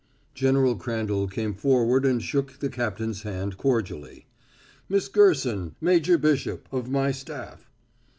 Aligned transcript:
General 0.33 0.75
Crandall 0.77 1.27
came 1.27 1.53
forward 1.53 2.07
and 2.07 2.23
shook 2.23 2.53
the 2.57 2.69
captain's 2.69 3.21
hand 3.21 3.57
cordially. 3.59 4.25
"Miss 4.89 5.07
Gerson, 5.07 5.75
Major 5.79 6.17
Bishop, 6.17 6.67
of 6.71 6.89
my 6.89 7.11
staff." 7.11 7.69